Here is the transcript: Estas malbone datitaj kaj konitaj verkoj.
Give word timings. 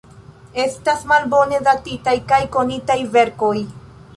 Estas 0.61 1.03
malbone 1.11 1.59
datitaj 1.67 2.15
kaj 2.33 2.41
konitaj 2.57 2.99
verkoj. 3.19 3.57